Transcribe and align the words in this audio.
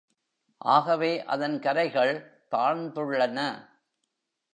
ஆகவே, 0.57 1.25
அதன் 1.25 1.59
கரைகள் 1.59 2.43
தாழ்ந்துள்ளன. 2.51 3.69